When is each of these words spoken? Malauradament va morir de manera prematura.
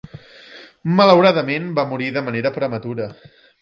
Malauradament 1.01 1.71
va 1.81 1.87
morir 1.95 2.11
de 2.19 2.27
manera 2.31 2.57
prematura. 2.61 3.15